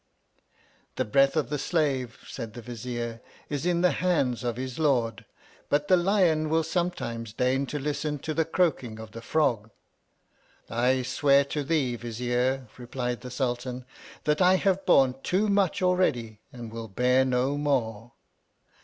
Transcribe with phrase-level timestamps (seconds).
[0.95, 5.25] The breath of the slave, said the Vizier, is in the hands of his Lord,
[5.69, 9.69] but the Lion will sometimes deign to listen to the croaking of the frog.
[10.71, 13.85] I swear to thee, Vizier, replied the Sultan,
[14.23, 18.13] that I have borne too much already and will bear no more.